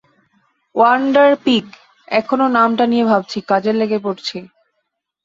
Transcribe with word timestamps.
Wonder 0.75 1.31
pig, 1.45 1.65
এখনও 2.11 2.47
নামটা 2.57 2.83
নিয়ে 2.91 3.05
ভাবছি, 3.05 3.37
কাজে 3.49 3.71
লেগে 3.79 3.99
পড়ছি। 4.05 4.37